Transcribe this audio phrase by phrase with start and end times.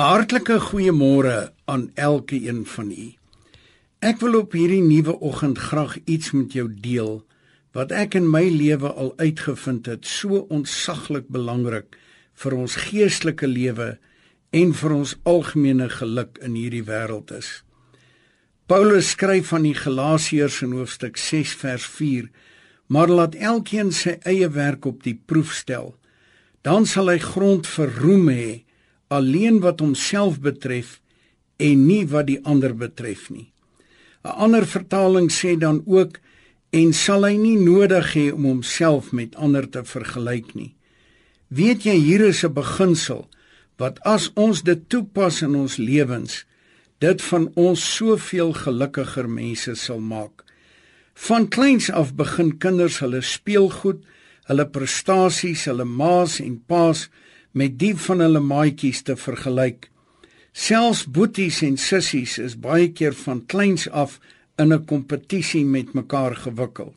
[0.00, 3.06] hartlike goeiemôre aan elkeen van u.
[4.00, 7.18] Ek wil op hierdie nuwe oggend graag iets met jou deel
[7.76, 11.98] wat ek in my lewe al uitgevind het so ontsaglik belangrik
[12.42, 13.90] vir ons geestelike lewe
[14.56, 17.60] en vir ons algemene geluk in hierdie wêreld is.
[18.70, 22.30] Paulus skryf aan die Galasiërs in hoofstuk 6 vers 4:
[22.88, 25.94] Maar laat elkeen sy eie werk op die proef stel,
[26.62, 28.50] dan sal hy grond vir roem hê
[29.10, 31.00] alleen wat homself betref
[31.58, 33.50] en nie wat die ander betref nie.
[34.24, 36.20] 'n Ander vertaling sê dan ook
[36.70, 40.74] en sal hy nie nodig hê om homself met ander te vergelyk nie.
[41.48, 43.28] Weet jy hier is 'n beginsel
[43.80, 46.44] wat as ons dit toepas in ons lewens,
[47.00, 50.44] dit van ons soveel gelukkiger mense sal maak.
[51.14, 54.04] Van kleins af begin kinders hulle speelgoed,
[54.44, 57.08] hulle prestasies, hulle maas en paas
[57.52, 59.90] met die van hulle maatjies te vergelyk.
[60.52, 64.18] Selfs boeties en sissies is baie keer van kleins af
[64.58, 66.94] in 'n kompetisie met mekaar gewikkel.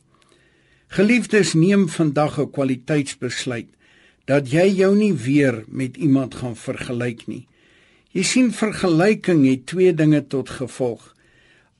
[0.88, 3.68] Geliefdes, neem vandag 'n kwaliteitsbesluit
[4.24, 7.46] dat jy jou nie weer met iemand gaan vergelyk nie.
[8.10, 11.14] Jy sien vergelyking het twee dinge tot gevolg.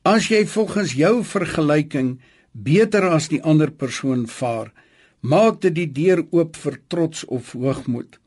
[0.02, 2.18] As jy volgens jou vergelyking
[2.52, 4.72] beter as die ander persoon vaar,
[5.20, 8.18] maak dit die deur oop vir trots of hoogmoed.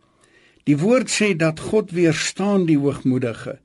[0.68, 3.56] Die woord sê dat God weerstaan die hoogmoedige.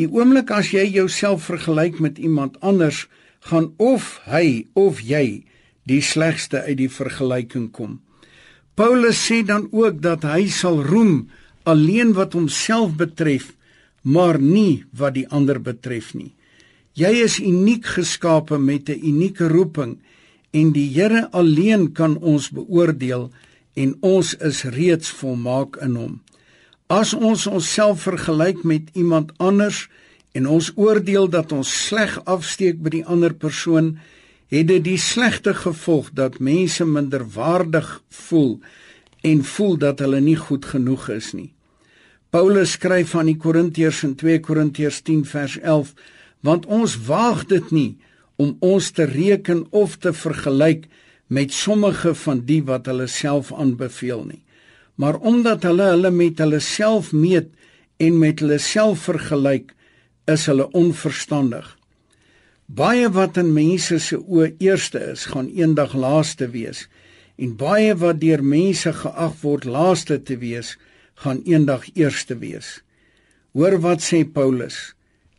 [0.00, 3.04] Die oomblik as jy jouself vergelyk met iemand anders,
[3.44, 5.42] gaan of hy of jy
[5.88, 7.98] die slegste uit die vergelyking kom.
[8.76, 11.28] Paulus sê dan ook dat hy sal roem
[11.68, 13.52] alleen wat homself betref,
[14.02, 16.32] maar nie wat die ander betref nie.
[16.96, 19.98] Jy is uniek geskape met 'n unieke roeping
[20.52, 23.30] en die Here alleen kan ons beoordeel
[23.74, 26.20] en ons is reeds volmaak in hom.
[26.90, 29.84] As ons onsself vergelyk met iemand anders
[30.34, 33.92] en ons oordeel dat ons sleg afsteek by die ander persoon,
[34.50, 37.92] het dit die slegte gevolg dat mense minderwaardig
[38.24, 38.58] voel
[39.22, 41.52] en voel dat hulle nie goed genoeg is nie.
[42.34, 45.94] Paulus skryf aan die Korintiërs in 2 Korintiërs 10 vers 11:
[46.42, 47.98] Want ons waag dit nie
[48.34, 50.90] om ons te reken of te vergelyk
[51.26, 54.42] met sommige van die wat hulle self aanbeveel nie
[55.00, 57.48] maar omdat hulle hulle met hulle self meet
[58.04, 59.72] en met hulle self vergelyk,
[60.28, 61.64] is hulle onverstandig.
[62.66, 66.84] Baie wat in mense se oë eerste is, gaan eendag laaste wees,
[67.40, 70.74] en baie wat deur mense geag word laaste te wees,
[71.24, 72.68] gaan eendag eerste wees.
[73.56, 74.92] Hoor wat sê Paulus: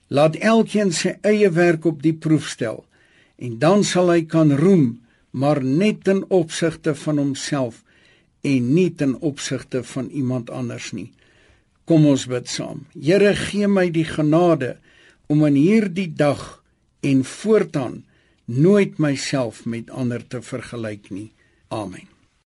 [0.10, 2.82] Laat elkeen sy eie werk op die proef stel,
[3.38, 5.00] en dan sal hy kan roem,
[5.32, 7.84] maar net in opsigte van homself
[8.42, 11.12] en nie ten opsigte van iemand anders nie.
[11.86, 12.86] Kom ons bid saam.
[12.94, 14.78] Here, gee my die genade
[15.32, 16.62] om in hierdie dag
[17.02, 18.02] en voortaan
[18.46, 21.30] nooit myself met ander te vergelyk nie.
[21.68, 22.11] Amen.